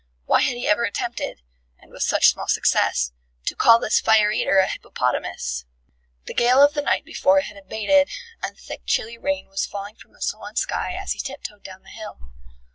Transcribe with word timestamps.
Why 0.25 0.41
had 0.41 0.57
he 0.57 0.67
ever 0.67 0.83
attempted 0.83 1.43
(and 1.77 1.91
with 1.91 2.01
such 2.01 2.29
small 2.31 2.47
success) 2.47 3.11
to 3.45 3.55
call 3.55 3.77
this 3.77 3.99
fire 4.01 4.31
eater 4.31 4.57
a 4.57 4.65
hippopotamus? 4.67 5.65
The 6.25 6.33
gale 6.33 6.59
of 6.63 6.73
the 6.73 6.81
night 6.81 7.05
before 7.05 7.41
had 7.41 7.55
abated, 7.55 8.09
and 8.41 8.57
thick 8.57 8.81
chilly 8.87 9.19
rain 9.19 9.47
was 9.47 9.67
falling 9.67 9.97
from 9.97 10.15
a 10.15 10.21
sullen 10.21 10.55
sky 10.55 10.93
as 10.99 11.11
he 11.11 11.19
tiptoed 11.19 11.61
down 11.61 11.83
the 11.83 11.89
hill. 11.89 12.31